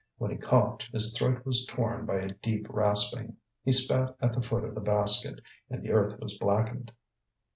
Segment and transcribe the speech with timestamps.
[0.17, 4.41] When he coughed his throat was torn by a deep rasping; he spat at the
[4.41, 5.39] foot of the basket
[5.69, 6.91] and the earth was blackened.